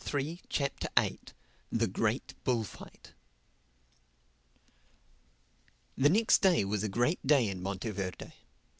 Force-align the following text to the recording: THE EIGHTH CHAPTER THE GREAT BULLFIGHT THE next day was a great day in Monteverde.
THE 0.03 0.17
EIGHTH 0.17 0.49
CHAPTER 0.49 0.89
THE 1.71 1.85
GREAT 1.85 2.33
BULLFIGHT 2.43 3.13
THE 5.95 6.09
next 6.09 6.39
day 6.41 6.65
was 6.65 6.81
a 6.83 6.89
great 6.89 7.19
day 7.23 7.47
in 7.47 7.61
Monteverde. 7.61 8.31